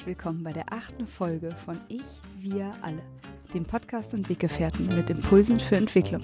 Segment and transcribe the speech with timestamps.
[0.00, 2.00] herzlich willkommen bei der achten Folge von Ich,
[2.38, 3.02] Wir, Alle,
[3.52, 6.22] dem Podcast und Weggefährten mit Impulsen für Entwicklung.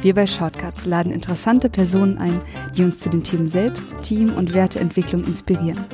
[0.00, 2.40] Wir bei Shortcuts laden interessante Personen ein,
[2.74, 5.84] die uns zu den Themen Selbst, Team und Werteentwicklung inspirieren.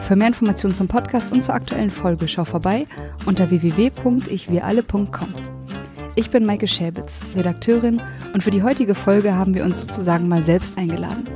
[0.00, 2.86] Für mehr Informationen zum Podcast und zur aktuellen Folge schau vorbei
[3.26, 5.34] unter www.ichwiralle.com.
[6.14, 8.00] Ich bin Maike Schäbitz, Redakteurin,
[8.32, 11.28] und für die heutige Folge haben wir uns sozusagen mal selbst eingeladen.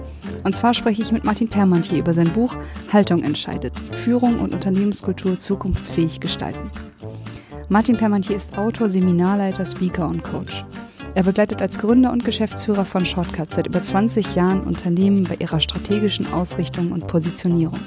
[0.44, 2.56] Und zwar spreche ich mit Martin Permantier über sein Buch
[2.92, 3.72] Haltung entscheidet.
[3.92, 6.70] Führung und Unternehmenskultur zukunftsfähig gestalten.
[7.68, 10.64] Martin Permantier ist Autor, Seminarleiter, Speaker und Coach.
[11.14, 15.60] Er begleitet als Gründer und Geschäftsführer von Shortcuts seit über 20 Jahren Unternehmen bei ihrer
[15.60, 17.80] strategischen Ausrichtung und Positionierung.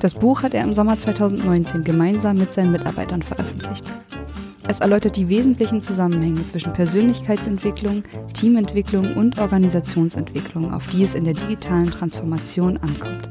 [0.00, 3.84] Das Buch hat er im Sommer 2019 gemeinsam mit seinen Mitarbeitern veröffentlicht.
[4.68, 8.02] Es erläutert die wesentlichen Zusammenhänge zwischen Persönlichkeitsentwicklung,
[8.34, 13.30] Teamentwicklung und Organisationsentwicklung, auf die es in der digitalen Transformation ankommt.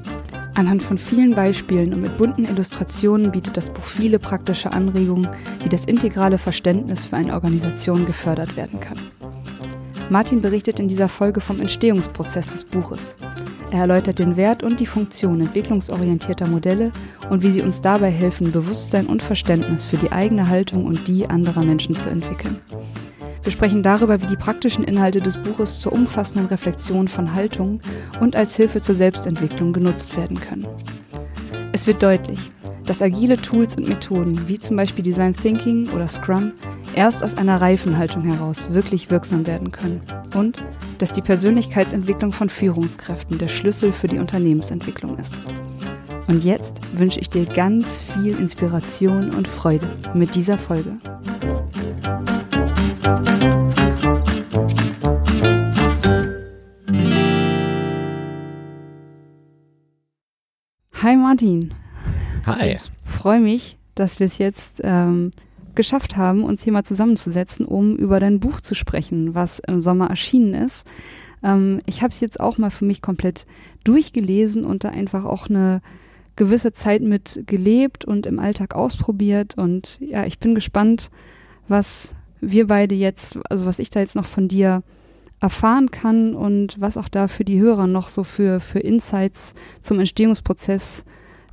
[0.54, 5.28] Anhand von vielen Beispielen und mit bunten Illustrationen bietet das Buch viele praktische Anregungen,
[5.62, 8.98] wie das integrale Verständnis für eine Organisation gefördert werden kann.
[10.10, 13.18] Martin berichtet in dieser Folge vom Entstehungsprozess des Buches.
[13.76, 16.94] Er erläutert den Wert und die Funktion entwicklungsorientierter Modelle
[17.30, 21.28] und wie sie uns dabei helfen, Bewusstsein und Verständnis für die eigene Haltung und die
[21.28, 22.62] anderer Menschen zu entwickeln.
[23.44, 27.82] Wir sprechen darüber, wie die praktischen Inhalte des Buches zur umfassenden Reflexion von Haltung
[28.22, 30.66] und als Hilfe zur Selbstentwicklung genutzt werden können.
[31.74, 32.52] Es wird deutlich,
[32.86, 36.52] dass agile Tools und Methoden wie zum Beispiel Design Thinking oder Scrum
[36.94, 40.02] erst aus einer reifen Haltung heraus wirklich wirksam werden können
[40.36, 40.64] und
[41.00, 45.36] dass die Persönlichkeitsentwicklung von Führungskräften der Schlüssel für die Unternehmensentwicklung ist.
[46.28, 50.98] Und jetzt wünsche ich dir ganz viel Inspiration und Freude mit dieser Folge.
[61.04, 61.85] Hi Martin.
[62.46, 62.74] Hi.
[62.74, 65.32] Ich freue mich, dass wir es jetzt ähm,
[65.74, 70.10] geschafft haben, uns hier mal zusammenzusetzen, um über dein Buch zu sprechen, was im Sommer
[70.10, 70.86] erschienen ist.
[71.44, 73.46] Ähm, ich habe es jetzt auch mal für mich komplett
[73.84, 75.82] durchgelesen und da einfach auch eine
[76.36, 79.58] gewisse Zeit mit gelebt und im Alltag ausprobiert.
[79.58, 81.10] Und ja, ich bin gespannt,
[81.68, 84.84] was wir beide jetzt, also was ich da jetzt noch von dir
[85.40, 90.00] erfahren kann und was auch da für die Hörer noch so für, für Insights zum
[90.00, 91.06] Entstehungsprozess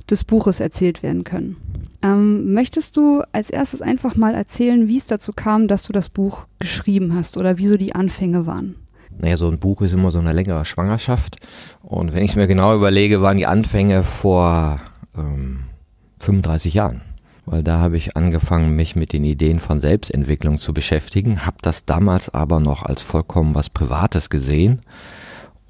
[0.09, 1.57] des Buches erzählt werden können.
[2.01, 6.09] Ähm, möchtest du als erstes einfach mal erzählen, wie es dazu kam, dass du das
[6.09, 8.75] Buch geschrieben hast oder wieso die Anfänge waren?
[9.17, 11.37] Naja, so ein Buch ist immer so eine längere Schwangerschaft.
[11.81, 14.77] Und wenn ich es mir genau überlege, waren die Anfänge vor
[15.15, 15.61] ähm,
[16.19, 17.01] 35 Jahren.
[17.45, 21.85] Weil da habe ich angefangen, mich mit den Ideen von Selbstentwicklung zu beschäftigen, habe das
[21.85, 24.81] damals aber noch als vollkommen was Privates gesehen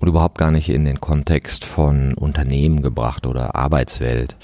[0.03, 4.35] und überhaupt gar nicht in den Kontext von Unternehmen gebracht oder Arbeitswelt.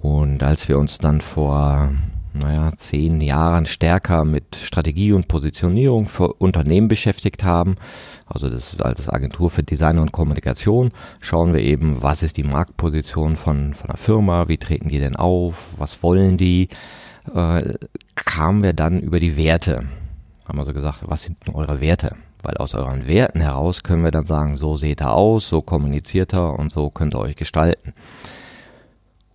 [0.00, 1.92] Und als wir uns dann vor,
[2.32, 7.74] naja, zehn Jahren stärker mit Strategie und Positionierung für Unternehmen beschäftigt haben,
[8.26, 10.90] also das ist als Agentur für Design und Kommunikation,
[11.20, 15.16] schauen wir eben, was ist die Marktposition von, von einer Firma, wie treten die denn
[15.16, 16.70] auf, was wollen die,
[17.34, 17.74] äh,
[18.14, 19.84] kamen wir dann über die Werte.
[20.46, 22.16] Haben wir so gesagt, was sind denn eure Werte?
[22.46, 26.32] Weil aus euren Werten heraus können wir dann sagen, so seht ihr aus, so kommuniziert
[26.32, 27.92] ihr und so könnt ihr euch gestalten.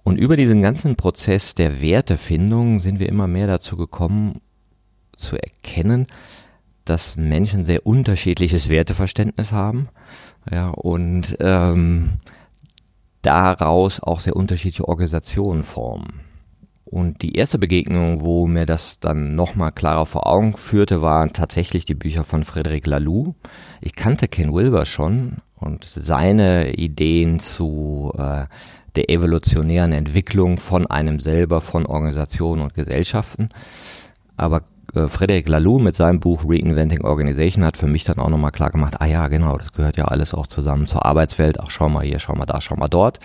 [0.02, 4.40] Und über diesen ganzen Prozess der Wertefindung sind wir immer mehr dazu gekommen,
[5.18, 6.08] zu erkennen,
[6.86, 9.90] dass Menschen sehr unterschiedliches Werteverständnis haben.
[10.50, 12.22] Ja, und ähm,
[13.24, 16.22] daraus auch sehr unterschiedliche Organisationen formen.
[16.92, 21.86] Und die erste Begegnung, wo mir das dann nochmal klarer vor Augen führte, waren tatsächlich
[21.86, 23.34] die Bücher von Frederic Laloux.
[23.80, 28.46] Ich kannte Ken Wilber schon und seine Ideen zu äh,
[28.98, 33.48] der evolutionären Entwicklung von einem selber, von Organisationen und Gesellschaften.
[34.36, 34.64] Aber
[34.94, 38.72] äh, Frederic Laloux mit seinem Buch Reinventing Organization hat für mich dann auch nochmal klar
[38.72, 41.60] gemacht, ah ja, genau, das gehört ja alles auch zusammen zur Arbeitswelt.
[41.60, 43.20] Ach, schau mal hier, schau mal da, schau mal dort.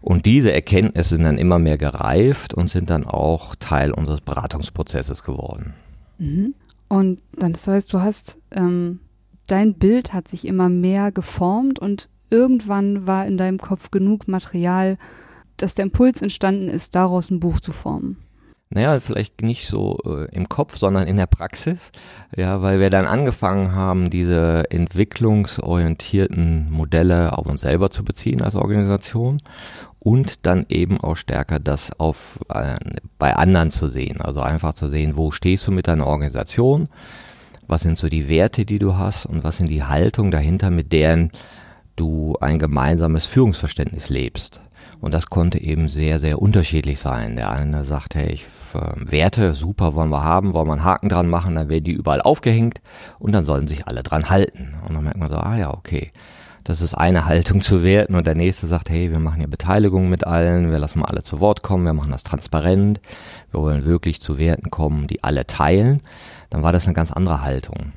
[0.00, 5.22] Und diese Erkenntnisse sind dann immer mehr gereift und sind dann auch Teil unseres Beratungsprozesses
[5.22, 5.74] geworden.
[6.18, 6.54] Mhm.
[6.88, 9.00] Und dann, das heißt, du hast, ähm,
[9.46, 14.98] dein Bild hat sich immer mehr geformt und irgendwann war in deinem Kopf genug Material,
[15.56, 18.18] dass der Impuls entstanden ist, daraus ein Buch zu formen?
[18.68, 21.92] Naja, vielleicht nicht so äh, im Kopf, sondern in der Praxis.
[22.36, 28.56] Ja, weil wir dann angefangen haben, diese entwicklungsorientierten Modelle auf uns selber zu beziehen als
[28.56, 29.40] Organisation
[30.00, 32.76] und dann eben auch stärker das auf äh,
[33.18, 34.20] bei anderen zu sehen.
[34.20, 36.88] Also einfach zu sehen, wo stehst du mit deiner Organisation?
[37.68, 40.92] Was sind so die Werte, die du hast und was sind die Haltung dahinter, mit
[40.92, 41.30] deren
[41.96, 44.60] du ein gemeinsames Führungsverständnis lebst.
[45.00, 47.36] Und das konnte eben sehr, sehr unterschiedlich sein.
[47.36, 51.08] Der eine sagt, hey, ich äh, Werte, super, wollen wir haben, wollen wir einen Haken
[51.08, 52.80] dran machen, dann werden die überall aufgehängt
[53.18, 54.74] und dann sollen sich alle dran halten.
[54.86, 56.10] Und dann merkt man so, ah ja, okay.
[56.64, 60.08] Das ist eine Haltung zu Werten und der nächste sagt, hey, wir machen hier Beteiligung
[60.08, 63.00] mit allen, wir lassen mal alle zu Wort kommen, wir machen das transparent,
[63.52, 66.02] wir wollen wirklich zu Werten kommen, die alle teilen.
[66.50, 67.92] Dann war das eine ganz andere Haltung.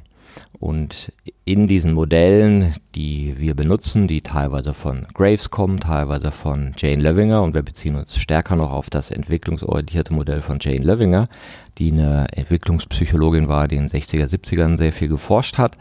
[0.60, 1.12] Und
[1.46, 7.42] in diesen Modellen, die wir benutzen, die teilweise von Graves kommen, teilweise von Jane Levinger,
[7.42, 11.30] und wir beziehen uns stärker noch auf das entwicklungsorientierte Modell von Jane Levinger,
[11.78, 15.78] die eine Entwicklungspsychologin war, die in den 60er, 70ern sehr viel geforscht hat.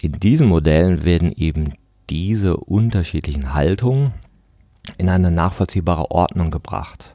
[0.00, 1.74] In diesen Modellen werden eben
[2.08, 4.12] diese unterschiedlichen Haltungen
[4.96, 7.14] in eine nachvollziehbare Ordnung gebracht.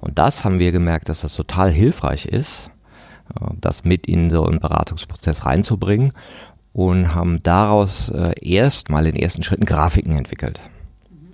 [0.00, 2.70] Und das haben wir gemerkt, dass das total hilfreich ist,
[3.60, 6.12] das mit in so einen Beratungsprozess reinzubringen
[6.72, 10.60] und haben daraus äh, erstmal in ersten Schritten Grafiken entwickelt.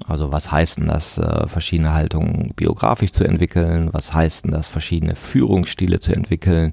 [0.06, 3.90] Also was heißt denn das, äh, verschiedene Haltungen biografisch zu entwickeln?
[3.92, 6.72] Was heißt denn das, verschiedene Führungsstile zu entwickeln?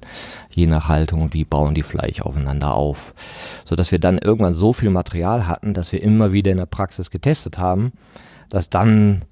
[0.50, 3.14] Je nach Haltung wie bauen die vielleicht aufeinander auf?
[3.64, 7.10] Sodass wir dann irgendwann so viel Material hatten, dass wir immer wieder in der Praxis
[7.10, 7.92] getestet haben,
[8.48, 9.22] dass dann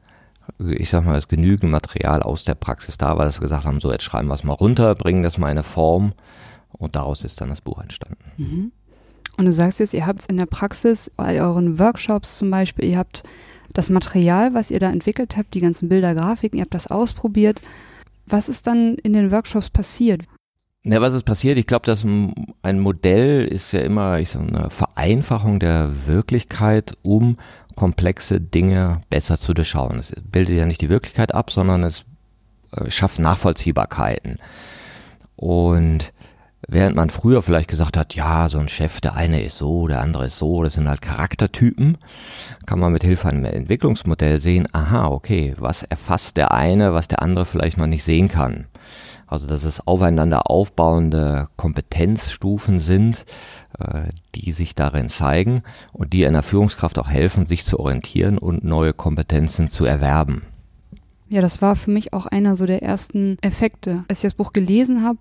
[0.59, 3.81] ich sag mal, das genügend Material aus der Praxis da war, dass wir gesagt haben,
[3.81, 6.13] so jetzt schreiben wir es mal runter, bringen das mal in eine Form
[6.73, 8.25] und daraus ist dann das Buch entstanden.
[8.37, 8.73] Mhm.
[9.37, 12.87] Und du sagst jetzt, ihr habt es in der Praxis, bei euren Workshops zum Beispiel,
[12.87, 13.23] ihr habt
[13.73, 17.61] das Material, was ihr da entwickelt habt, die ganzen Bilder, Grafiken, ihr habt das ausprobiert.
[18.27, 20.23] Was ist dann in den Workshops passiert?
[20.83, 21.59] Ja, was ist passiert?
[21.59, 27.37] Ich glaube, dass ein Modell ist ja immer ich sag, eine Vereinfachung der Wirklichkeit, um
[27.76, 30.00] komplexe Dinge besser zu durchschauen.
[30.00, 32.05] Es bildet ja nicht die Wirklichkeit ab, sondern es
[32.73, 34.38] äh, schafft Nachvollziehbarkeiten.
[35.37, 36.12] Und
[36.69, 40.00] während man früher vielleicht gesagt hat, ja, so ein Chef, der eine ist so, der
[40.00, 41.99] andere ist so, das sind halt Charaktertypen,
[42.67, 47.23] kann man mit Hilfe einem Entwicklungsmodell sehen, aha, okay, was erfasst der eine, was der
[47.23, 48.67] andere vielleicht noch nicht sehen kann.
[49.29, 53.25] Also dass es aufeinander aufbauende Kompetenzstufen sind,
[53.79, 54.05] äh,
[54.37, 55.62] die sich darin zeigen
[55.93, 60.43] und die einer Führungskraft auch helfen, sich zu orientieren und neue Kompetenzen zu erwerben.
[61.29, 64.05] Ja, das war für mich auch einer so der ersten Effekte.
[64.06, 65.19] Als ich das Buch gelesen habe,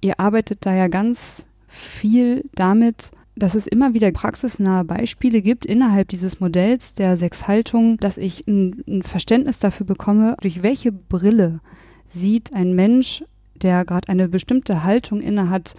[0.00, 6.08] ihr arbeitet da ja ganz viel damit, dass es immer wieder praxisnahe Beispiele gibt innerhalb
[6.08, 11.60] dieses Modells der sechs Haltungen, dass ich ein, ein Verständnis dafür bekomme, durch welche Brille
[12.08, 13.22] sieht ein Mensch
[13.62, 15.74] der gerade eine bestimmte Haltung innehat,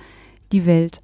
[0.51, 1.01] die Welt.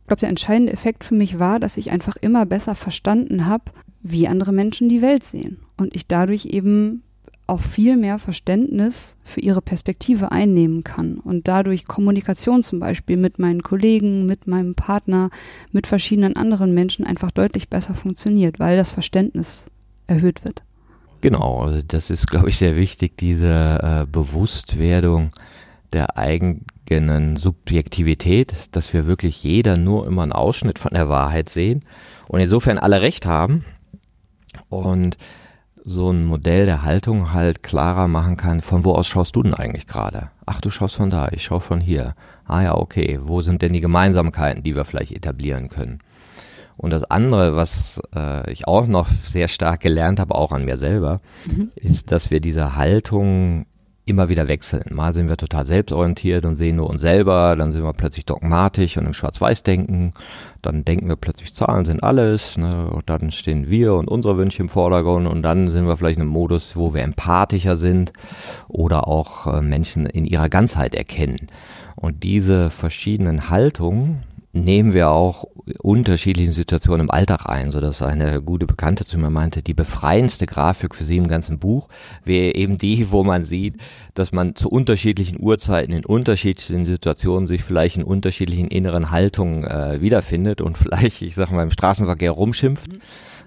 [0.00, 3.64] Ich glaube, der entscheidende Effekt für mich war, dass ich einfach immer besser verstanden habe,
[4.02, 5.58] wie andere Menschen die Welt sehen.
[5.76, 7.02] Und ich dadurch eben
[7.48, 13.38] auch viel mehr Verständnis für ihre Perspektive einnehmen kann und dadurch Kommunikation zum Beispiel mit
[13.38, 15.30] meinen Kollegen, mit meinem Partner,
[15.72, 19.66] mit verschiedenen anderen Menschen einfach deutlich besser funktioniert, weil das Verständnis
[20.06, 20.62] erhöht wird.
[21.22, 23.48] Genau, also das ist, glaube ich, sehr wichtig, diese
[24.02, 25.32] äh, Bewusstwerdung
[25.92, 31.80] der eigenen Subjektivität, dass wir wirklich jeder nur immer einen Ausschnitt von der Wahrheit sehen
[32.28, 33.64] und insofern alle recht haben
[34.68, 35.16] und
[35.88, 39.54] so ein Modell der Haltung halt klarer machen kann, von wo aus schaust du denn
[39.54, 40.30] eigentlich gerade?
[40.44, 42.14] Ach, du schaust von da, ich schaue von hier.
[42.46, 46.00] Ah ja, okay, wo sind denn die Gemeinsamkeiten, die wir vielleicht etablieren können?
[46.76, 50.78] Und das andere, was äh, ich auch noch sehr stark gelernt habe, auch an mir
[50.78, 51.70] selber, mhm.
[51.74, 53.66] ist, dass wir diese Haltung
[54.08, 54.84] immer wieder wechseln.
[54.90, 58.96] Mal sind wir total selbstorientiert und sehen nur uns selber, dann sind wir plötzlich dogmatisch
[58.96, 60.14] und im Schwarz-Weiß-Denken,
[60.62, 62.90] dann denken wir plötzlich, Zahlen sind alles, ne?
[62.90, 66.22] und dann stehen wir und unsere Wünsche im Vordergrund und dann sind wir vielleicht in
[66.22, 68.12] einem Modus, wo wir empathischer sind
[68.68, 71.48] oder auch äh, Menschen in ihrer Ganzheit erkennen.
[71.96, 74.22] Und diese verschiedenen Haltungen,
[74.64, 75.44] nehmen wir auch
[75.82, 80.46] unterschiedlichen Situationen im Alltag ein, so dass eine gute Bekannte zu mir meinte, die befreiendste
[80.46, 81.88] Grafik für sie im ganzen Buch
[82.24, 83.76] wäre eben die, wo man sieht,
[84.14, 90.00] dass man zu unterschiedlichen Uhrzeiten in unterschiedlichen Situationen sich vielleicht in unterschiedlichen inneren Haltungen äh,
[90.00, 93.00] wiederfindet und vielleicht, ich sag mal, im Straßenverkehr rumschimpft, mhm.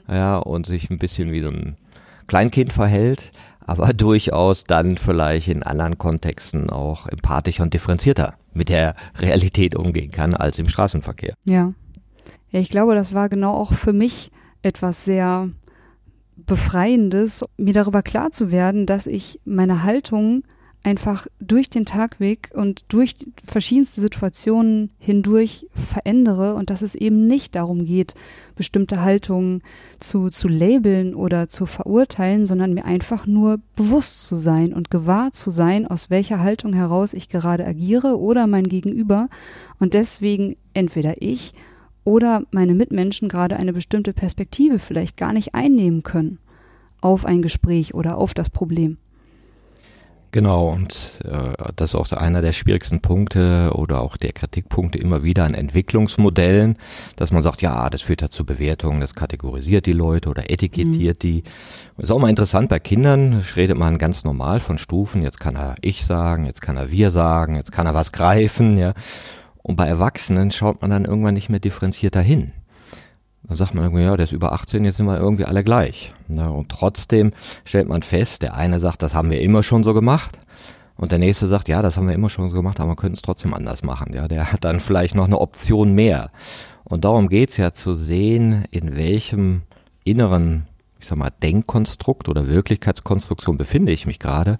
[0.08, 1.78] ja, und sich ein bisschen wie so ein
[2.28, 3.32] Kleinkind verhält,
[3.72, 10.12] aber durchaus dann vielleicht in anderen Kontexten auch empathischer und differenzierter mit der Realität umgehen
[10.12, 11.34] kann als im Straßenverkehr.
[11.46, 11.74] Ja.
[12.52, 14.30] Ja, ich glaube, das war genau auch für mich
[14.62, 15.50] etwas sehr
[16.36, 20.44] Befreiendes, mir darüber klar zu werden, dass ich meine Haltung
[20.84, 27.56] einfach durch den Tagweg und durch verschiedenste Situationen hindurch verändere und dass es eben nicht
[27.56, 28.16] darum geht,
[28.56, 29.62] bestimmte Haltungen
[30.00, 35.32] zu, zu labeln oder zu verurteilen, sondern mir einfach nur bewusst zu sein und gewahr
[35.32, 39.30] zu sein, aus welcher Haltung heraus ich gerade agiere oder mein Gegenüber
[39.80, 41.54] und deswegen entweder ich
[42.04, 46.40] oder meine Mitmenschen gerade eine bestimmte Perspektive vielleicht gar nicht einnehmen können
[47.02, 48.98] auf ein Gespräch oder auf das Problem.
[50.34, 55.24] Genau, und äh, das ist auch einer der schwierigsten Punkte oder auch der Kritikpunkte immer
[55.24, 56.78] wieder an Entwicklungsmodellen,
[57.18, 61.18] dass man sagt, ja, das führt ja zu Bewertungen, das kategorisiert die Leute oder etikettiert
[61.18, 61.20] mhm.
[61.20, 61.44] die.
[61.98, 65.76] Ist auch mal interessant bei Kindern, redet man ganz normal von Stufen, jetzt kann er
[65.82, 68.94] ich sagen, jetzt kann er wir sagen, jetzt kann er was greifen, ja.
[69.64, 72.54] Und bei Erwachsenen schaut man dann irgendwann nicht mehr differenzierter hin.
[73.44, 76.14] Dann sagt man irgendwie, ja, der ist über 18, jetzt sind wir irgendwie alle gleich.
[76.30, 77.34] Und trotzdem
[77.66, 80.40] stellt man fest, der eine sagt, das haben wir immer schon so gemacht.
[80.96, 83.16] Und der nächste sagt, ja, das haben wir immer schon so gemacht, aber man könnte
[83.16, 84.14] es trotzdem anders machen.
[84.14, 86.30] Ja, der hat dann vielleicht noch eine Option mehr.
[86.84, 89.64] Und darum geht's ja zu sehen, in welchem
[90.04, 90.68] inneren,
[91.00, 94.60] ich sag mal, Denkkonstrukt oder Wirklichkeitskonstruktion befinde ich mich gerade.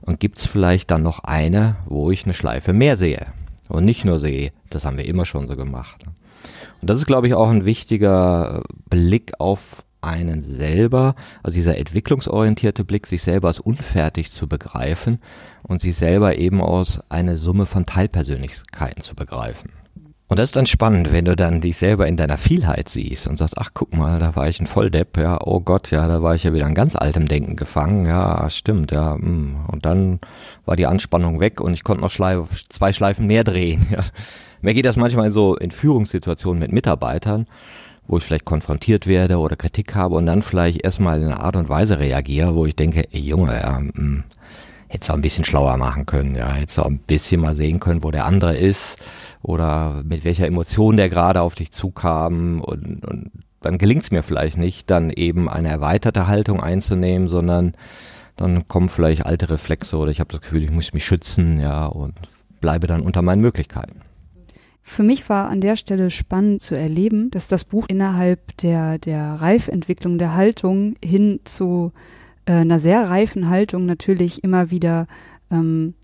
[0.00, 3.26] Und gibt's vielleicht dann noch eine, wo ich eine Schleife mehr sehe.
[3.68, 6.04] Und nicht nur sehe, das haben wir immer schon so gemacht.
[6.80, 12.84] Und das ist, glaube ich, auch ein wichtiger Blick auf einen selber, also dieser entwicklungsorientierte
[12.84, 15.18] Blick, sich selber als unfertig zu begreifen
[15.62, 19.72] und sich selber eben aus einer Summe von Teilpersönlichkeiten zu begreifen.
[20.28, 23.36] Und das ist dann spannend, wenn du dann dich selber in deiner Vielheit siehst und
[23.36, 26.34] sagst, ach guck mal, da war ich ein Volldepp, ja, oh Gott, ja, da war
[26.34, 29.66] ich ja wieder in ganz altem Denken gefangen, ja, stimmt, ja, hm.
[29.68, 30.18] und dann
[30.64, 34.02] war die Anspannung weg und ich konnte noch Schleif zwei Schleifen mehr drehen, ja.
[34.66, 37.46] Mir geht das manchmal so in Führungssituationen mit Mitarbeitern,
[38.08, 41.54] wo ich vielleicht konfrontiert werde oder Kritik habe und dann vielleicht erstmal in einer Art
[41.54, 44.24] und Weise reagiere, wo ich denke, ey Junge, ja, mh, hm,
[44.88, 48.02] hättest auch ein bisschen schlauer machen können, ja, hättest auch ein bisschen mal sehen können,
[48.02, 48.98] wo der andere ist
[49.40, 53.30] oder mit welcher Emotion der gerade auf dich zukam und, und
[53.60, 57.74] dann gelingt es mir vielleicht nicht, dann eben eine erweiterte Haltung einzunehmen, sondern
[58.34, 61.86] dann kommen vielleicht alte Reflexe oder ich habe das Gefühl, ich muss mich schützen, ja,
[61.86, 62.14] und
[62.60, 64.00] bleibe dann unter meinen Möglichkeiten.
[64.88, 69.32] Für mich war an der Stelle spannend zu erleben, dass das Buch innerhalb der, der
[69.32, 71.92] Reifentwicklung der Haltung hin zu
[72.46, 75.08] äh, einer sehr reifen Haltung natürlich immer wieder
[75.50, 75.94] ähm,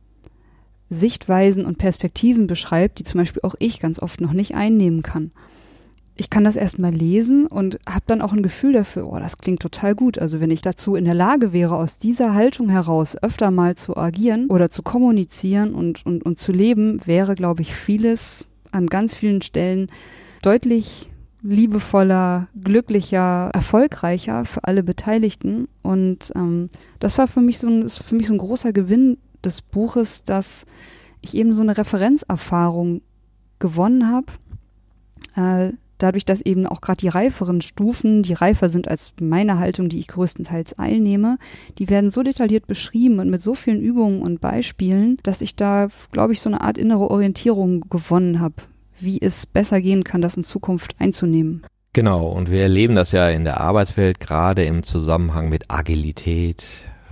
[0.90, 5.30] Sichtweisen und Perspektiven beschreibt, die zum Beispiel auch ich ganz oft noch nicht einnehmen kann.
[6.16, 9.62] Ich kann das erstmal lesen und habe dann auch ein Gefühl dafür, oh, das klingt
[9.62, 10.18] total gut.
[10.18, 13.96] Also wenn ich dazu in der Lage wäre, aus dieser Haltung heraus öfter mal zu
[13.96, 19.14] agieren oder zu kommunizieren und, und, und zu leben, wäre, glaube ich, vieles an ganz
[19.14, 19.90] vielen Stellen
[20.42, 21.10] deutlich
[21.42, 25.68] liebevoller, glücklicher, erfolgreicher für alle Beteiligten.
[25.82, 29.60] Und ähm, das war für mich so ein, für mich so ein großer Gewinn des
[29.60, 30.66] Buches, dass
[31.20, 33.02] ich eben so eine Referenzerfahrung
[33.58, 34.26] gewonnen habe.
[35.36, 39.88] Äh, dadurch, dass eben auch gerade die reiferen Stufen, die reifer sind als meine Haltung,
[39.88, 41.38] die ich größtenteils einnehme,
[41.78, 45.88] die werden so detailliert beschrieben und mit so vielen Übungen und Beispielen, dass ich da,
[46.10, 48.56] glaube ich, so eine Art innere Orientierung gewonnen habe,
[48.98, 51.64] wie es besser gehen kann, das in Zukunft einzunehmen.
[51.92, 56.64] Genau, und wir erleben das ja in der Arbeitswelt gerade im Zusammenhang mit Agilität,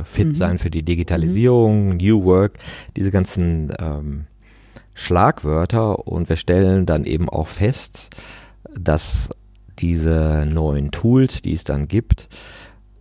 [0.05, 0.35] fit mhm.
[0.35, 1.97] sein für die Digitalisierung, mhm.
[1.99, 2.59] New Work,
[2.97, 4.25] diese ganzen ähm,
[4.95, 8.09] Schlagwörter und wir stellen dann eben auch fest,
[8.79, 9.29] dass
[9.79, 12.29] diese neuen Tools, die es dann gibt,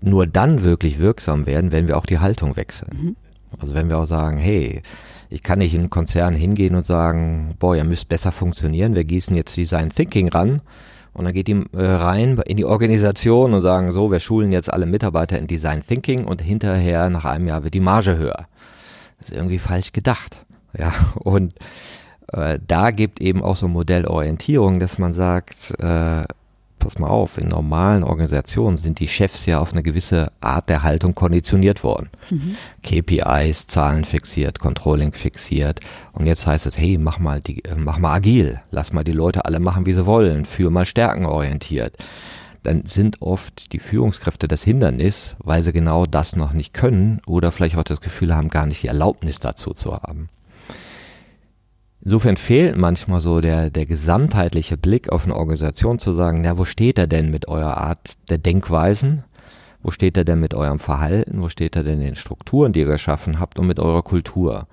[0.01, 2.98] nur dann wirklich wirksam werden, wenn wir auch die Haltung wechseln.
[3.01, 3.16] Mhm.
[3.60, 4.82] Also wenn wir auch sagen, hey,
[5.30, 9.04] ich kann nicht in einen Konzern hingehen und sagen, boah, ihr müsst besser funktionieren, wir
[9.04, 10.62] gießen jetzt Design Thinking ran,
[11.13, 14.72] und dann geht die äh, rein in die Organisation und sagen so, wir schulen jetzt
[14.72, 18.48] alle Mitarbeiter in Design Thinking und hinterher nach einem Jahr wird die Marge höher.
[19.20, 20.46] Das ist irgendwie falsch gedacht.
[20.78, 21.54] Ja, und
[22.33, 26.24] äh, da gibt eben auch so Modellorientierung, dass man sagt, äh,
[26.79, 30.81] pass mal auf, in normalen Organisationen sind die Chefs ja auf eine gewisse Art der
[30.81, 32.09] Haltung konditioniert worden.
[32.29, 32.55] Mhm.
[32.83, 35.81] KPIs, Zahlen fixiert, Controlling fixiert.
[36.13, 39.12] Und jetzt heißt es, hey, mach mal die, äh, mach mal agil, lass mal die
[39.12, 41.95] Leute alle machen, wie sie wollen, führ mal stärkenorientiert.
[42.63, 47.51] Dann sind oft die Führungskräfte das Hindernis, weil sie genau das noch nicht können oder
[47.51, 50.29] vielleicht auch das Gefühl haben, gar nicht die Erlaubnis dazu zu haben.
[52.01, 56.65] Insofern fehlt manchmal so der, der gesamtheitliche Blick auf eine Organisation zu sagen, na, wo
[56.65, 59.24] steht er denn mit eurer Art der Denkweisen?
[59.82, 61.41] Wo steht er denn mit eurem Verhalten?
[61.41, 64.68] Wo steht er denn in den Strukturen, die ihr geschaffen habt und mit eurer Kultur?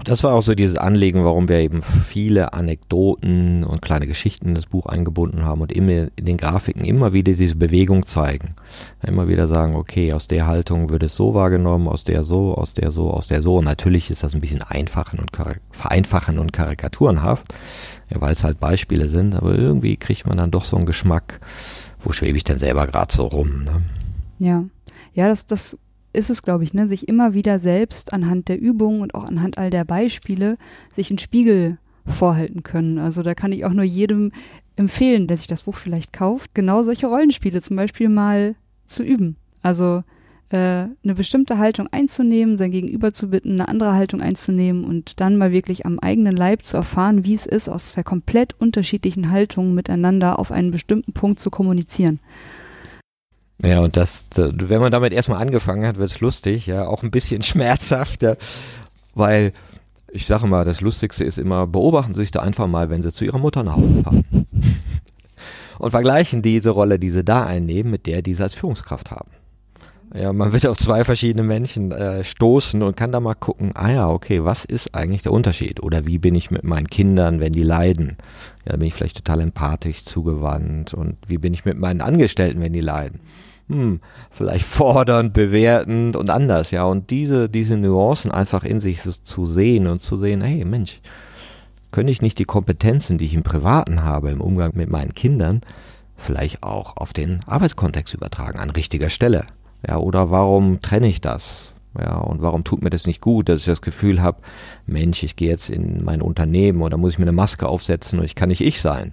[0.00, 4.48] Und das war auch so dieses Anliegen, warum wir eben viele Anekdoten und kleine Geschichten
[4.48, 8.54] in das Buch eingebunden haben und immer in den Grafiken immer wieder diese Bewegung zeigen.
[9.06, 12.72] Immer wieder sagen, okay, aus der Haltung wird es so wahrgenommen, aus der so, aus
[12.72, 13.56] der so, aus der so.
[13.56, 15.32] Und natürlich ist das ein bisschen einfachen und
[15.70, 17.52] vereinfachen und karikaturenhaft,
[18.08, 21.40] ja, weil es halt Beispiele sind, aber irgendwie kriegt man dann doch so einen Geschmack,
[22.02, 23.64] wo schwebe ich denn selber gerade so rum.
[23.64, 23.82] Ne?
[24.38, 24.64] Ja,
[25.12, 25.76] ja, das, das
[26.12, 29.58] ist es, glaube ich, ne, sich immer wieder selbst anhand der Übungen und auch anhand
[29.58, 30.56] all der Beispiele
[30.92, 32.98] sich einen Spiegel vorhalten können.
[32.98, 34.32] Also da kann ich auch nur jedem
[34.76, 39.36] empfehlen, der sich das Buch vielleicht kauft, genau solche Rollenspiele zum Beispiel mal zu üben.
[39.62, 40.02] Also
[40.50, 45.36] äh, eine bestimmte Haltung einzunehmen, sein Gegenüber zu bitten, eine andere Haltung einzunehmen und dann
[45.36, 49.74] mal wirklich am eigenen Leib zu erfahren, wie es ist, aus zwei komplett unterschiedlichen Haltungen
[49.74, 52.18] miteinander auf einen bestimmten Punkt zu kommunizieren.
[53.62, 57.10] Ja, und das, wenn man damit erstmal angefangen hat, wird es lustig, ja, auch ein
[57.10, 58.36] bisschen schmerzhaft, ja,
[59.14, 59.52] weil
[60.12, 63.12] ich sage mal, das Lustigste ist immer, beobachten Sie sich da einfach mal, wenn Sie
[63.12, 64.24] zu Ihrer Mutter nach Hause fahren.
[65.78, 69.30] und vergleichen diese Rolle, die Sie da einnehmen, mit der, die Sie als Führungskraft haben.
[70.12, 73.90] Ja, man wird auf zwei verschiedene Menschen äh, stoßen und kann da mal gucken, ah
[73.90, 75.80] ja, okay, was ist eigentlich der Unterschied?
[75.80, 78.16] Oder wie bin ich mit meinen Kindern, wenn die leiden?
[78.64, 80.94] Ja, da bin ich vielleicht total empathisch zugewandt.
[80.94, 83.20] Und wie bin ich mit meinen Angestellten, wenn die leiden?
[83.70, 84.00] Hm,
[84.30, 86.84] vielleicht fordernd, bewertend und anders, ja.
[86.84, 91.00] Und diese, diese Nuancen einfach in sich zu sehen und zu sehen, hey Mensch,
[91.92, 95.60] könnte ich nicht die Kompetenzen, die ich im Privaten habe, im Umgang mit meinen Kindern,
[96.16, 99.46] vielleicht auch auf den Arbeitskontext übertragen, an richtiger Stelle.
[99.86, 101.72] Ja, oder warum trenne ich das?
[101.98, 104.42] Ja, und warum tut mir das nicht gut, dass ich das Gefühl habe,
[104.86, 108.24] Mensch, ich gehe jetzt in mein Unternehmen oder muss ich mir eine Maske aufsetzen und
[108.24, 109.12] ich kann nicht ich sein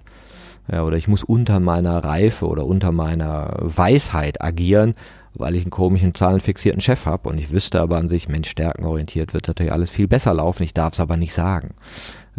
[0.70, 4.94] ja, oder ich muss unter meiner Reife oder unter meiner Weisheit agieren,
[5.34, 9.34] weil ich einen komischen, zahlenfixierten Chef habe und ich wüsste aber an sich, Mensch, stärkenorientiert
[9.34, 11.74] wird natürlich alles viel besser laufen, ich darf es aber nicht sagen.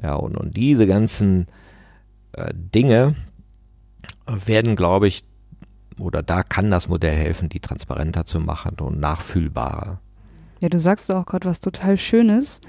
[0.02, 1.48] Ja, und, und diese ganzen
[2.34, 3.16] äh, Dinge
[4.28, 5.24] werden, glaube ich,
[5.98, 10.00] oder da kann das Modell helfen, die transparenter zu machen und nachfühlbarer.
[10.62, 12.62] Ja, du sagst auch gerade was total Schönes,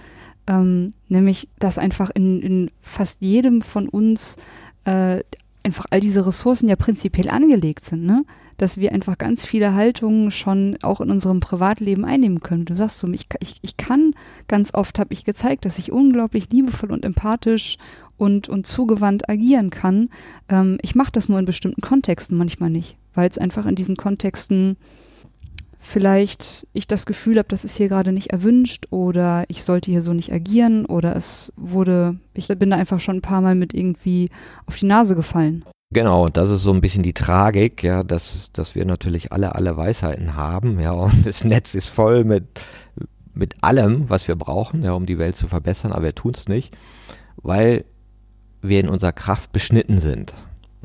[0.46, 4.36] ähm, nämlich, dass einfach in, in fast jedem von uns
[4.84, 5.20] äh,
[5.62, 8.24] einfach all diese Ressourcen ja prinzipiell angelegt sind, ne?
[8.56, 12.66] Dass wir einfach ganz viele Haltungen schon auch in unserem Privatleben einnehmen können.
[12.66, 14.14] Du sagst so, ich, ich, ich kann,
[14.48, 17.78] ganz oft habe ich gezeigt, dass ich unglaublich liebevoll und empathisch
[18.18, 20.10] und, und zugewandt agieren kann.
[20.50, 23.96] Ähm, ich mache das nur in bestimmten Kontexten manchmal nicht, weil es einfach in diesen
[23.96, 24.76] Kontexten
[25.80, 30.02] vielleicht ich das Gefühl habe, das ist hier gerade nicht erwünscht oder ich sollte hier
[30.02, 33.74] so nicht agieren oder es wurde, ich bin da einfach schon ein paar Mal mit
[33.74, 34.30] irgendwie
[34.66, 35.64] auf die Nase gefallen.
[35.92, 39.76] Genau, das ist so ein bisschen die Tragik, ja, dass, dass wir natürlich alle, alle
[39.76, 42.44] Weisheiten haben, ja, und das Netz ist voll mit,
[43.34, 46.46] mit allem, was wir brauchen, ja, um die Welt zu verbessern, aber wir tun es
[46.46, 46.76] nicht,
[47.36, 47.84] weil
[48.62, 50.34] wir in unserer Kraft beschnitten sind.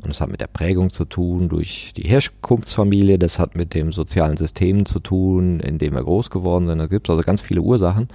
[0.06, 3.90] Und das hat mit der Prägung zu tun durch die Herkunftsfamilie, das hat mit dem
[3.90, 6.78] sozialen System zu tun, in dem wir groß geworden sind.
[6.78, 8.06] Da gibt es also ganz viele Ursachen.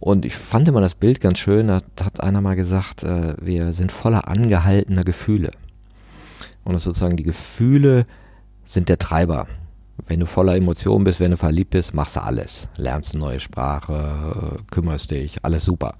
[0.00, 3.74] Und ich fand immer das Bild ganz schön, da hat einer mal gesagt, äh, wir
[3.74, 5.50] sind voller angehaltener Gefühle.
[6.64, 8.06] Und das sozusagen die Gefühle
[8.64, 9.46] sind der Treiber.
[10.06, 12.68] Wenn du voller Emotionen bist, wenn du verliebt bist, machst du alles.
[12.76, 15.94] Lernst eine neue Sprache, kümmerst dich, alles super.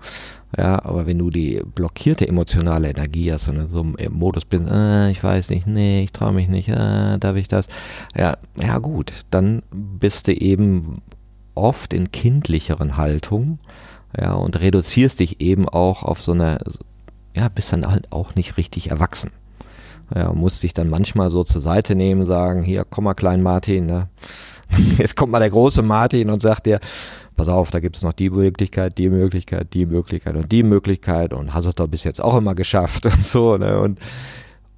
[0.57, 4.65] Ja, aber wenn du die blockierte emotionale Energie hast und in so einem Modus bist,
[4.69, 7.67] äh, ich weiß nicht, nee, ich traue mich nicht, äh, darf ich das?
[8.17, 10.95] Ja, ja gut, dann bist du eben
[11.55, 13.59] oft in kindlicheren Haltungen,
[14.19, 16.59] ja, und reduzierst dich eben auch auf so eine,
[17.35, 19.31] ja, bist dann halt auch nicht richtig erwachsen.
[20.15, 23.87] Ja, muss sich dann manchmal so zur Seite nehmen, sagen, hier, komm mal, klein Martin,
[23.87, 24.09] ne?
[24.99, 26.81] Jetzt kommt mal der große Martin und sagt dir,
[27.37, 31.33] pass auf, da gibt es noch die Möglichkeit, die Möglichkeit, die Möglichkeit und die Möglichkeit
[31.33, 33.81] und hast es doch bis jetzt auch immer geschafft und so, ne?
[33.81, 33.99] Und,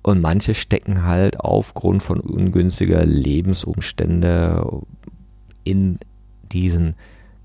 [0.02, 4.64] und manche stecken halt aufgrund von ungünstiger Lebensumstände
[5.64, 5.98] in
[6.52, 6.94] diesen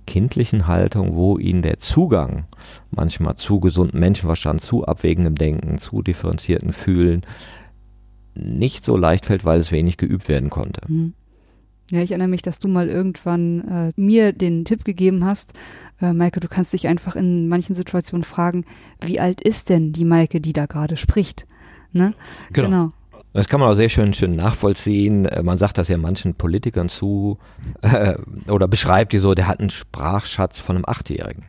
[0.06, 2.46] kindlichen Haltung, wo ihnen der Zugang
[2.91, 7.26] manchmal zu gesundem Menschenverstand, zu abwägendem Denken, zu differenzierten Fühlen
[8.34, 10.82] nicht so leicht fällt, weil es wenig geübt werden konnte.
[10.88, 11.13] Mhm.
[11.91, 15.54] Ja, ich erinnere mich, dass du mal irgendwann äh, mir den Tipp gegeben hast,
[16.02, 18.65] äh, Maike, du kannst dich einfach in manchen Situationen fragen,
[19.02, 21.46] wie alt ist denn die Maike, die da gerade spricht?
[21.91, 22.13] Ne?
[22.54, 22.67] Genau.
[22.67, 22.91] genau.
[23.34, 25.26] Das kann man auch sehr schön, schön nachvollziehen.
[25.26, 27.38] Äh, man sagt das ja manchen Politikern zu
[27.82, 28.15] äh,
[28.50, 31.46] oder beschreibt die so, der hat einen Sprachschatz von einem Achtjährigen.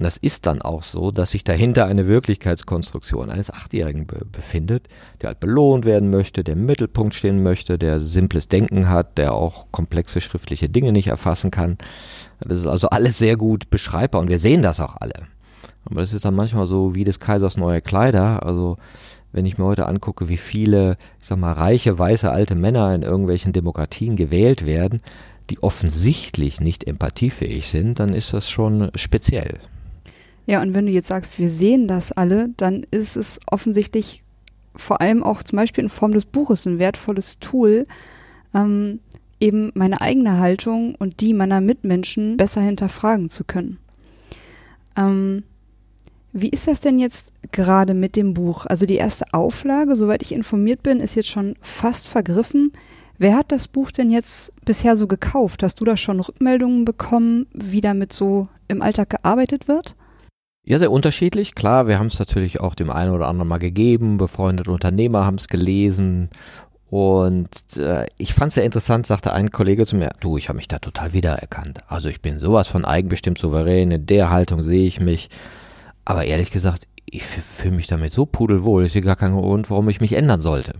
[0.00, 4.88] Und das ist dann auch so, dass sich dahinter eine Wirklichkeitskonstruktion eines Achtjährigen be befindet,
[5.20, 9.34] der halt belohnt werden möchte, der im Mittelpunkt stehen möchte, der simples Denken hat, der
[9.34, 11.76] auch komplexe schriftliche Dinge nicht erfassen kann.
[12.40, 15.26] Das ist also alles sehr gut beschreibbar und wir sehen das auch alle.
[15.84, 18.42] Aber das ist dann manchmal so wie des Kaisers neue Kleider.
[18.46, 18.78] Also
[19.32, 23.02] wenn ich mir heute angucke, wie viele, ich sag mal, reiche, weiße, alte Männer in
[23.02, 25.02] irgendwelchen Demokratien gewählt werden,
[25.50, 29.58] die offensichtlich nicht empathiefähig sind, dann ist das schon speziell.
[30.46, 34.22] Ja, und wenn du jetzt sagst, wir sehen das alle, dann ist es offensichtlich
[34.74, 37.86] vor allem auch zum Beispiel in Form des Buches ein wertvolles Tool,
[38.54, 39.00] ähm,
[39.38, 43.78] eben meine eigene Haltung und die meiner Mitmenschen besser hinterfragen zu können.
[44.96, 45.44] Ähm,
[46.32, 48.66] wie ist das denn jetzt gerade mit dem Buch?
[48.66, 52.72] Also die erste Auflage, soweit ich informiert bin, ist jetzt schon fast vergriffen.
[53.18, 55.62] Wer hat das Buch denn jetzt bisher so gekauft?
[55.62, 59.96] Hast du da schon Rückmeldungen bekommen, wie damit so im Alltag gearbeitet wird?
[60.64, 61.54] Ja, sehr unterschiedlich.
[61.54, 64.18] Klar, wir haben es natürlich auch dem einen oder anderen mal gegeben.
[64.18, 66.28] Befreundete Unternehmer haben es gelesen.
[66.90, 70.56] Und äh, ich fand es sehr interessant, sagte ein Kollege zu mir, du, ich habe
[70.56, 71.78] mich da total wiedererkannt.
[71.88, 75.30] Also ich bin sowas von eigenbestimmt souverän, in der Haltung sehe ich mich.
[76.04, 79.88] Aber ehrlich gesagt, ich fühle mich damit so pudelwohl, ich sehe gar keinen Grund, warum
[79.88, 80.72] ich mich ändern sollte.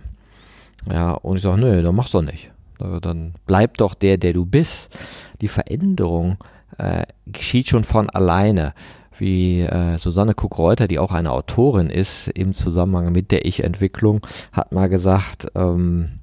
[0.89, 2.51] Ja, und ich sage, nö, dann mach's doch nicht.
[2.77, 4.97] Dann bleib doch der, der du bist.
[5.39, 6.37] Die Veränderung
[6.77, 8.73] äh, geschieht schon von alleine
[9.21, 14.71] wie äh, Susanne Kuck-Reuter, die auch eine Autorin ist im Zusammenhang mit der Ich-Entwicklung, hat
[14.71, 16.19] mal gesagt, ähm,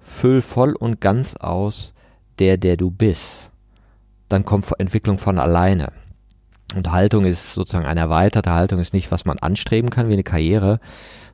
[0.00, 1.92] füll voll und ganz aus
[2.38, 3.50] der, der du bist.
[4.28, 5.92] Dann kommt Entwicklung von alleine.
[6.74, 10.22] Und Haltung ist sozusagen eine erweiterte Haltung, ist nicht, was man anstreben kann wie eine
[10.22, 10.80] Karriere,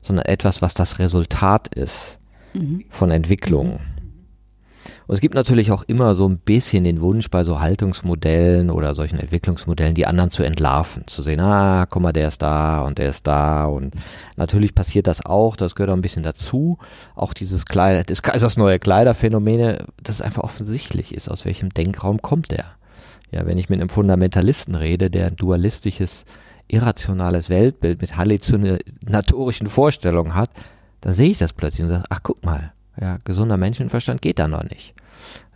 [0.01, 2.19] sondern etwas, was das Resultat ist
[2.53, 2.83] mhm.
[2.89, 3.73] von Entwicklung.
[3.75, 3.96] Mhm.
[5.07, 8.93] Und es gibt natürlich auch immer so ein bisschen den Wunsch bei so Haltungsmodellen oder
[8.93, 12.97] solchen Entwicklungsmodellen, die anderen zu entlarven, zu sehen, ah, guck mal, der ist da und
[12.97, 13.95] der ist da und
[14.35, 16.77] natürlich passiert das auch, das gehört auch ein bisschen dazu,
[17.15, 22.21] auch dieses Kleider, des Kaisers neue Kleiderphänomene, dass es einfach offensichtlich ist, aus welchem Denkraum
[22.21, 22.65] kommt der.
[23.31, 26.25] Ja, wenn ich mit einem Fundamentalisten rede, der ein dualistisches,
[26.67, 30.49] irrationales Weltbild mit halluzinatorischen Vorstellungen hat,
[30.99, 34.47] dann sehe ich das plötzlich und sage, ach guck mal, ja, gesunder Menschenverstand geht da
[34.47, 34.93] noch nicht.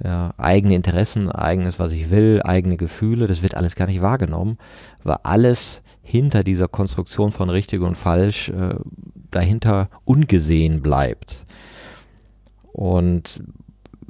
[0.04, 4.58] Ja, eigene Interessen, eigenes, was ich will, eigene Gefühle, das wird alles gar nicht wahrgenommen,
[5.04, 8.76] weil alles hinter dieser Konstruktion von richtig und falsch äh,
[9.30, 11.46] dahinter ungesehen bleibt.
[12.74, 13.42] Und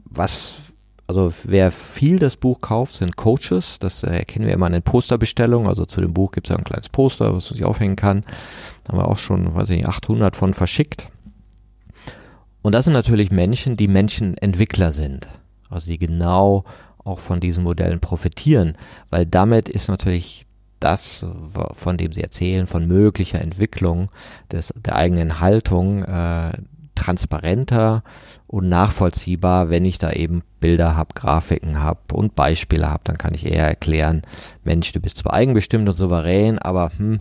[0.05, 0.73] was,
[1.07, 3.77] also wer viel das Buch kauft, sind Coaches.
[3.79, 5.67] Das äh, erkennen wir immer an den Posterbestellungen.
[5.67, 8.23] Also zu dem Buch gibt es ja ein kleines Poster, was man sich aufhängen kann.
[8.83, 11.07] Da haben wir auch schon, weiß ich nicht, 800 von verschickt.
[12.61, 15.27] Und das sind natürlich Menschen, die Menschenentwickler sind.
[15.69, 16.63] Also die genau
[17.03, 18.77] auch von diesen Modellen profitieren,
[19.09, 20.45] weil damit ist natürlich
[20.79, 21.25] das,
[21.73, 24.09] von dem sie erzählen, von möglicher Entwicklung
[24.51, 26.51] des, der eigenen Haltung äh,
[26.95, 28.03] transparenter
[28.51, 33.33] und nachvollziehbar, wenn ich da eben Bilder habe, Grafiken habe und Beispiele habe, dann kann
[33.33, 34.23] ich eher erklären,
[34.65, 37.19] Mensch, du bist zwar eigenbestimmt und souverän, aber hm,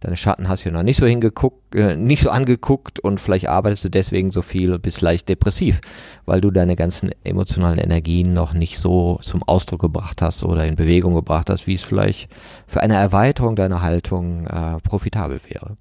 [0.00, 3.84] deine Schatten hast du noch nicht so hingeguckt, äh, nicht so angeguckt und vielleicht arbeitest
[3.84, 5.80] du deswegen so viel und bist leicht depressiv,
[6.26, 10.74] weil du deine ganzen emotionalen Energien noch nicht so zum Ausdruck gebracht hast oder in
[10.74, 12.28] Bewegung gebracht hast, wie es vielleicht
[12.66, 15.76] für eine Erweiterung deiner Haltung äh, profitabel wäre.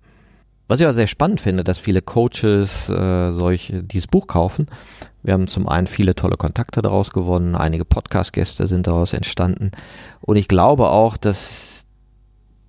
[0.72, 4.68] Was ich auch sehr spannend finde, dass viele Coaches äh, solche, dieses Buch kaufen.
[5.22, 9.72] Wir haben zum einen viele tolle Kontakte daraus gewonnen, einige Podcast-Gäste sind daraus entstanden.
[10.22, 11.84] Und ich glaube auch, dass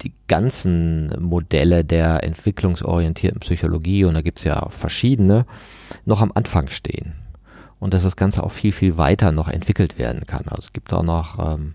[0.00, 5.46] die ganzen Modelle der entwicklungsorientierten Psychologie, und da gibt es ja verschiedene,
[6.04, 7.12] noch am Anfang stehen.
[7.78, 10.46] Und dass das Ganze auch viel, viel weiter noch entwickelt werden kann.
[10.48, 11.74] Also es gibt auch noch ähm,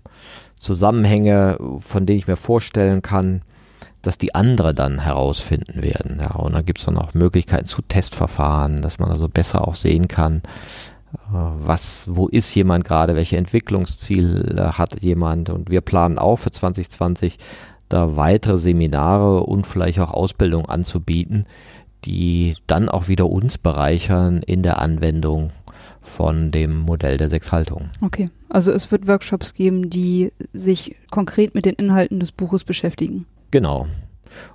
[0.58, 3.44] Zusammenhänge, von denen ich mir vorstellen kann,
[4.02, 6.20] dass die andere dann herausfinden werden.
[6.20, 9.76] Ja, und dann gibt es dann auch Möglichkeiten zu Testverfahren, dass man also besser auch
[9.76, 10.42] sehen kann,
[11.14, 16.52] äh, was, wo ist jemand gerade, welche Entwicklungsziele hat jemand und wir planen auch für
[16.52, 17.38] 2020
[17.90, 21.46] da weitere Seminare und vielleicht auch Ausbildung anzubieten,
[22.06, 25.52] die dann auch wieder uns bereichern in der Anwendung
[26.02, 27.92] von dem Modell der sechs Haltungen.
[28.02, 33.26] Okay, also es wird Workshops geben, die sich konkret mit den Inhalten des Buches beschäftigen.
[33.52, 33.88] Genau.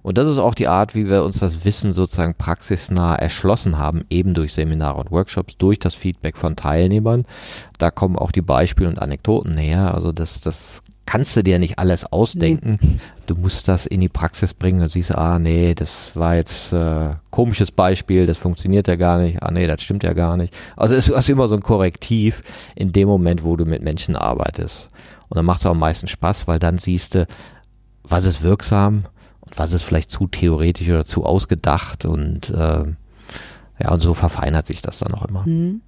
[0.03, 4.05] Und das ist auch die Art, wie wir uns das Wissen sozusagen praxisnah erschlossen haben,
[4.11, 7.25] eben durch Seminare und Workshops, durch das Feedback von Teilnehmern.
[7.79, 9.95] Da kommen auch die Beispiele und Anekdoten näher.
[9.95, 12.79] Also das, das kannst du dir nicht alles ausdenken.
[12.81, 12.99] Nee.
[13.27, 14.81] Du musst das in die Praxis bringen.
[14.81, 19.19] Da siehst du, ah nee, das war jetzt äh, komisches Beispiel, das funktioniert ja gar
[19.19, 19.43] nicht.
[19.43, 20.55] Ah nee, das stimmt ja gar nicht.
[20.77, 22.43] Also es ist immer so ein Korrektiv
[22.75, 24.89] in dem Moment, wo du mit Menschen arbeitest.
[25.29, 27.27] Und dann macht es auch am meisten Spaß, weil dann siehst du,
[28.05, 29.05] was ist wirksam
[29.41, 32.85] und was ist vielleicht zu theoretisch oder zu ausgedacht und äh,
[33.83, 35.47] ja, und so verfeinert sich das dann auch immer.
[35.47, 35.81] Mhm.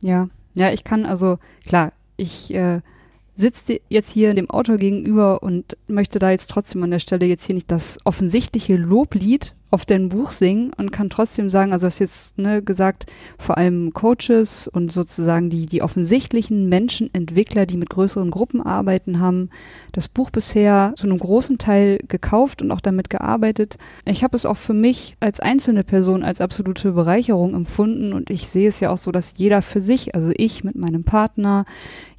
[0.00, 2.80] Ja, ja, ich kann also, klar, ich äh,
[3.34, 7.46] sitze jetzt hier dem Autor gegenüber und möchte da jetzt trotzdem an der Stelle jetzt
[7.46, 11.98] hier nicht das offensichtliche Loblied auf dein Buch singen und kann trotzdem sagen, also hast
[11.98, 13.06] jetzt ne, gesagt,
[13.38, 19.48] vor allem Coaches und sozusagen die, die offensichtlichen Menschenentwickler, die mit größeren Gruppen arbeiten, haben
[19.92, 23.78] das Buch bisher zu einem großen Teil gekauft und auch damit gearbeitet.
[24.04, 28.50] Ich habe es auch für mich als einzelne Person als absolute Bereicherung empfunden und ich
[28.50, 31.64] sehe es ja auch so, dass jeder für sich, also ich mit meinem Partner,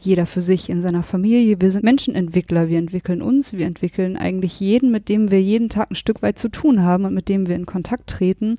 [0.06, 4.60] jeder für sich in seiner Familie, wir sind Menschenentwickler, wir entwickeln uns, wir entwickeln eigentlich
[4.60, 7.48] jeden, mit dem wir jeden Tag ein Stück weit zu tun haben und mit dem
[7.48, 8.58] wir in Kontakt treten.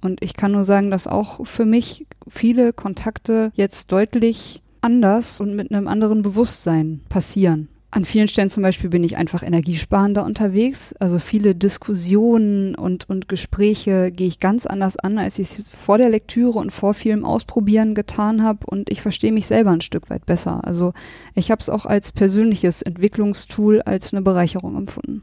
[0.00, 5.56] Und ich kann nur sagen, dass auch für mich viele Kontakte jetzt deutlich anders und
[5.56, 7.68] mit einem anderen Bewusstsein passieren.
[7.90, 10.94] An vielen Stellen zum Beispiel bin ich einfach energiesparender unterwegs.
[10.98, 15.96] Also viele Diskussionen und, und Gespräche gehe ich ganz anders an, als ich es vor
[15.96, 18.66] der Lektüre und vor vielem Ausprobieren getan habe.
[18.66, 20.66] Und ich verstehe mich selber ein Stück weit besser.
[20.66, 20.92] Also
[21.34, 25.22] ich habe es auch als persönliches Entwicklungstool, als eine Bereicherung empfunden.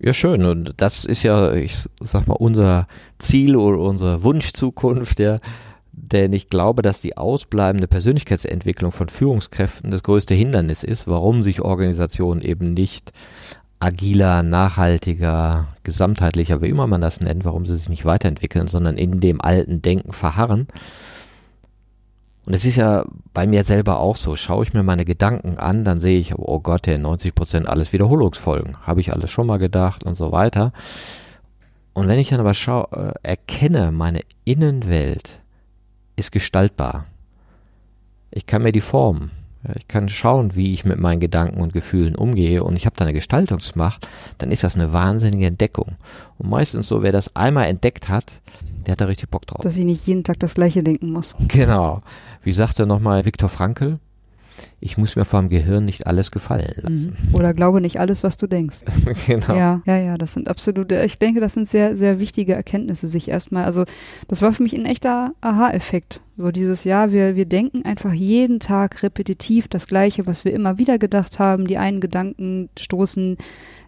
[0.00, 0.44] Ja, schön.
[0.44, 2.88] Und das ist ja, ich sag mal, unser
[3.18, 5.38] Ziel oder unsere Wunschzukunft, ja.
[5.92, 11.60] Denn ich glaube, dass die ausbleibende Persönlichkeitsentwicklung von Führungskräften das größte Hindernis ist, warum sich
[11.60, 13.12] Organisationen eben nicht
[13.78, 19.20] agiler, nachhaltiger, gesamtheitlicher, wie immer man das nennt, warum sie sich nicht weiterentwickeln, sondern in
[19.20, 20.68] dem alten Denken verharren.
[22.46, 24.34] Und es ist ja bei mir selber auch so.
[24.34, 27.92] Schaue ich mir meine Gedanken an, dann sehe ich, oh Gott, der 90 Prozent alles
[27.92, 28.78] Wiederholungsfolgen.
[28.86, 30.72] Habe ich alles schon mal gedacht und so weiter.
[31.92, 35.41] Und wenn ich dann aber schau, äh, erkenne, meine Innenwelt
[36.22, 37.06] ist gestaltbar.
[38.30, 39.32] Ich kann mir die formen.
[39.66, 42.96] Ja, ich kann schauen, wie ich mit meinen Gedanken und Gefühlen umgehe und ich habe
[42.96, 44.08] da eine Gestaltungsmacht,
[44.38, 45.96] dann ist das eine wahnsinnige Entdeckung.
[46.38, 48.26] Und meistens so, wer das einmal entdeckt hat,
[48.86, 49.62] der hat da richtig Bock drauf.
[49.62, 51.36] Dass ich nicht jeden Tag das Gleiche denken muss.
[51.48, 52.02] Genau.
[52.42, 53.98] Wie sagte nochmal Viktor Frankl?
[54.80, 57.16] Ich muss mir vom Gehirn nicht alles gefallen lassen.
[57.28, 57.34] Mhm.
[57.34, 58.80] Oder glaube nicht alles, was du denkst.
[59.26, 59.54] genau.
[59.54, 63.28] Ja, ja, ja, das sind absolute, ich denke, das sind sehr, sehr wichtige Erkenntnisse, sich
[63.28, 63.84] erstmal, also
[64.28, 66.20] das war für mich ein echter Aha-Effekt.
[66.36, 70.78] So dieses Jahr, wir, wir denken einfach jeden Tag repetitiv das Gleiche, was wir immer
[70.78, 71.66] wieder gedacht haben.
[71.66, 73.36] Die einen Gedanken stoßen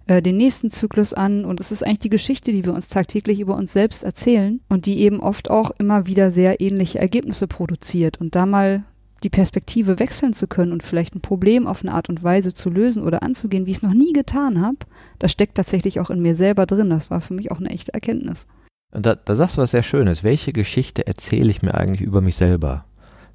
[0.07, 3.40] äh, den nächsten Zyklus an und es ist eigentlich die Geschichte, die wir uns tagtäglich
[3.40, 8.20] über uns selbst erzählen und die eben oft auch immer wieder sehr ähnliche Ergebnisse produziert
[8.20, 8.85] und da mal
[9.25, 12.71] die Perspektive wechseln zu können und vielleicht ein Problem auf eine Art und Weise zu
[12.71, 14.77] lösen oder anzugehen, wie ich es noch nie getan habe,
[15.19, 16.91] das steckt tatsächlich auch in mir selber drin.
[16.91, 18.47] Das war für mich auch eine echte Erkenntnis.
[18.93, 20.23] Und da, da sagst du was sehr Schönes.
[20.23, 22.85] Welche Geschichte erzähle ich mir eigentlich über mich selber?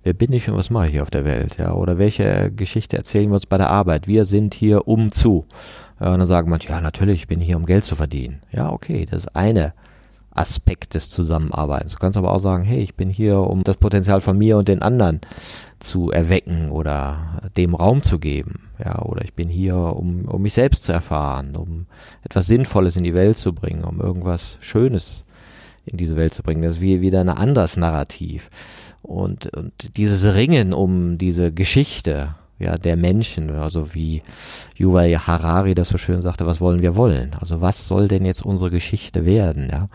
[0.03, 1.57] Wer bin ich und was mache ich hier auf der Welt?
[1.57, 4.07] Ja, oder welche Geschichte erzählen wir uns bei der Arbeit?
[4.07, 5.45] Wir sind hier um zu.
[5.99, 8.41] Und dann sagen manche, ja, natürlich, ich bin hier, um Geld zu verdienen.
[8.51, 9.73] Ja, okay, das ist eine
[10.31, 11.93] Aspekt des Zusammenarbeitens.
[11.93, 14.67] Du kannst aber auch sagen, hey, ich bin hier, um das Potenzial von mir und
[14.67, 15.21] den anderen
[15.79, 18.69] zu erwecken oder dem Raum zu geben.
[18.83, 21.87] Ja, oder ich bin hier, um, um mich selbst zu erfahren, um
[22.23, 25.25] etwas Sinnvolles in die Welt zu bringen, um irgendwas Schönes
[25.85, 26.61] in diese Welt zu bringen.
[26.61, 28.49] Das ist wie, wieder ein anderes Narrativ.
[29.01, 34.21] Und, und dieses Ringen um diese Geschichte, ja, der Menschen, also wie
[34.77, 37.31] Yuval Harari das so schön sagte, was wollen wir wollen?
[37.39, 39.87] Also was soll denn jetzt unsere Geschichte werden, ja?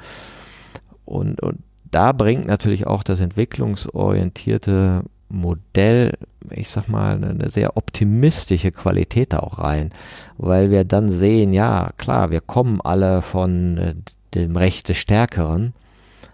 [1.04, 1.58] Und, und
[1.90, 6.14] da bringt natürlich auch das entwicklungsorientierte Modell,
[6.50, 9.90] ich sag mal, eine sehr optimistische Qualität da auch rein,
[10.38, 13.94] weil wir dann sehen, ja, klar, wir kommen alle von äh,
[14.34, 15.72] dem Recht des Stärkeren,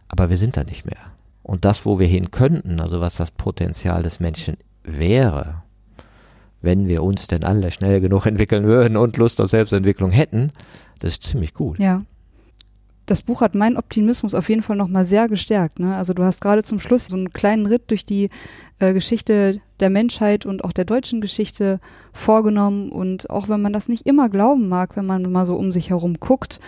[0.08, 1.12] aber wir sind da nicht mehr.
[1.42, 5.62] Und das, wo wir hin könnten, also was das Potenzial des Menschen wäre,
[6.62, 10.52] wenn wir uns denn alle schnell genug entwickeln würden und Lust auf Selbstentwicklung hätten,
[11.00, 11.78] das ist ziemlich gut.
[11.78, 12.02] Ja.
[13.06, 15.80] Das Buch hat meinen Optimismus auf jeden Fall nochmal sehr gestärkt.
[15.80, 15.96] Ne?
[15.96, 18.30] Also du hast gerade zum Schluss so einen kleinen Ritt durch die
[18.78, 21.80] äh, Geschichte der Menschheit und auch der deutschen Geschichte
[22.12, 22.92] vorgenommen.
[22.92, 25.90] Und auch wenn man das nicht immer glauben mag, wenn man mal so um sich
[25.90, 26.60] herum guckt,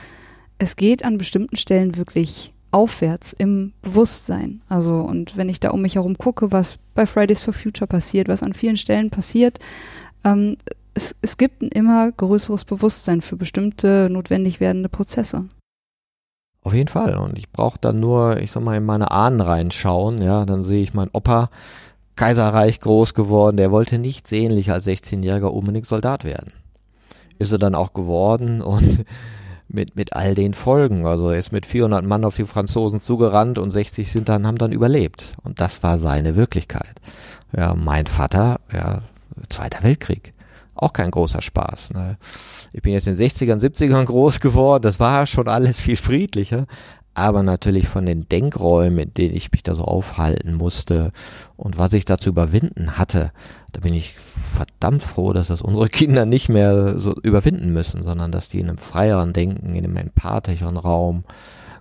[0.59, 4.63] es geht an bestimmten Stellen wirklich aufwärts im Bewusstsein.
[4.69, 8.29] Also, und wenn ich da um mich herum gucke, was bei Fridays for Future passiert,
[8.29, 9.59] was an vielen Stellen passiert,
[10.25, 10.57] ähm,
[10.95, 15.47] es, es gibt ein immer größeres Bewusstsein für bestimmte notwendig werdende Prozesse.
[16.65, 17.17] Auf jeden Fall.
[17.17, 20.23] Und ich brauche dann nur, ich sag mal, in meine Ahnen reinschauen.
[20.23, 21.51] Ja, dann sehe ich meinen Opa,
[22.15, 23.57] Kaiserreich groß geworden.
[23.57, 26.53] Der wollte nicht sehnlich als 16-Jähriger unbedingt Soldat werden.
[27.39, 29.05] Ist er dann auch geworden und
[29.73, 31.07] mit, mit all den Folgen.
[31.07, 34.59] Also er ist mit 400 Mann auf die Franzosen zugerannt und 60 sind dann, haben
[34.59, 35.25] dann überlebt.
[35.43, 36.95] Und das war seine Wirklichkeit.
[37.57, 39.03] Ja, mein Vater, ja,
[39.49, 40.33] Zweiter Weltkrieg.
[40.75, 41.93] Auch kein großer Spaß.
[41.93, 42.17] Ne?
[42.73, 44.83] Ich bin jetzt in den 60ern, 70ern groß geworden.
[44.83, 46.67] Das war schon alles viel friedlicher
[47.15, 51.13] aber natürlich von den Denkräumen, in denen ich mich da so aufhalten musste
[51.57, 53.33] und was ich da zu überwinden hatte,
[53.73, 58.33] da bin ich verdammt froh, dass das unsere Kinder nicht mehr so überwinden müssen, sondern
[58.33, 61.25] dass die in einem freieren Denken, in einem empathischeren Raum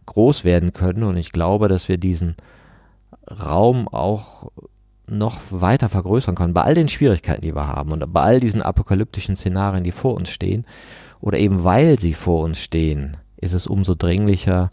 [0.06, 1.04] groß werden können.
[1.04, 2.36] Und ich glaube, dass wir diesen
[3.30, 4.52] Raum auch
[5.08, 8.62] noch weiter vergrößern können, bei all den Schwierigkeiten, die wir haben und bei all diesen
[8.62, 10.66] apokalyptischen Szenarien, die vor uns stehen,
[11.20, 14.70] oder eben weil sie vor uns stehen, ist es umso dringlicher,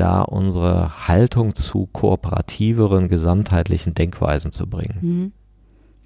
[0.00, 4.98] da unsere Haltung zu kooperativeren, gesamtheitlichen Denkweisen zu bringen.
[5.00, 5.32] Mhm.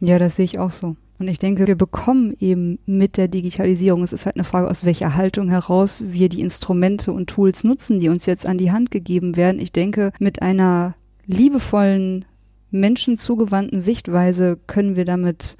[0.00, 0.96] Ja, das sehe ich auch so.
[1.18, 4.84] Und ich denke, wir bekommen eben mit der Digitalisierung, es ist halt eine Frage, aus
[4.84, 8.90] welcher Haltung heraus wir die Instrumente und Tools nutzen, die uns jetzt an die Hand
[8.90, 9.60] gegeben werden.
[9.60, 12.24] Ich denke, mit einer liebevollen,
[12.72, 15.56] menschenzugewandten Sichtweise können wir damit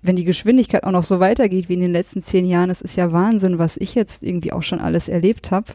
[0.00, 2.96] wenn die Geschwindigkeit auch noch so weitergeht wie in den letzten zehn Jahren, das ist
[2.96, 5.72] ja Wahnsinn, was ich jetzt irgendwie auch schon alles erlebt habe.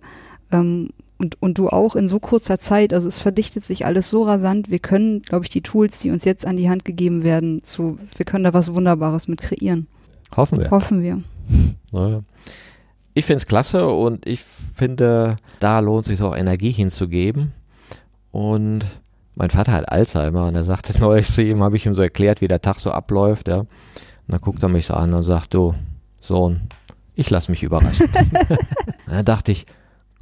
[0.51, 0.89] Ähm,
[1.23, 2.93] und, und du auch in so kurzer Zeit.
[2.93, 4.69] Also es verdichtet sich alles so rasant.
[4.69, 7.97] Wir können, glaube ich, die Tools, die uns jetzt an die Hand gegeben werden, zu,
[8.17, 9.88] wir können da was Wunderbares mit kreieren.
[10.36, 10.69] Hoffen wir.
[10.69, 11.21] Hoffen wir.
[11.91, 12.23] Naja.
[13.13, 14.41] Ich finde es klasse und ich
[14.73, 17.53] finde, da lohnt sich auch Energie hinzugeben.
[18.31, 18.83] Und
[19.36, 22.41] mein Vater hat Alzheimer und er sagte neulich zu ihm, habe ich ihm so erklärt,
[22.41, 23.59] wie der Tag so abläuft, ja.
[23.59, 23.67] Und
[24.27, 25.75] dann guckt er mich so an und sagt, du,
[26.19, 26.62] Sohn,
[27.13, 28.09] ich lass mich überraschen.
[29.05, 29.67] dann dachte ich,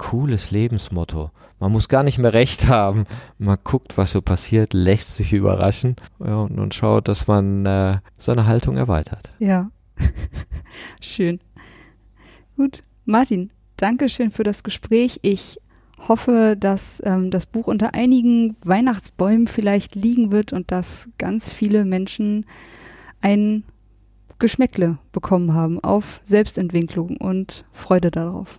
[0.02, 1.30] cooles Lebensmotto.
[1.60, 3.04] Man muss gar nicht mehr recht haben.
[3.38, 8.46] Man guckt, was so passiert, lässt sich überraschen und, und, schaut, dass man äh, seine
[8.46, 9.30] Haltung erweitert.
[9.38, 9.70] Ja,
[11.00, 11.38] schön.
[12.56, 15.20] Gut, Martin, danke schön für das Gespräch.
[15.22, 15.60] Ich
[16.08, 21.84] hoffe, dass ähm, das Buch unter einigen Weihnachtsbäumen vielleicht liegen wird und dass ganz viele
[21.84, 22.44] Menschen
[23.20, 23.62] ein
[24.40, 28.58] Geschmäckle bekommen haben auf Selbstentwicklung und Freude darauf.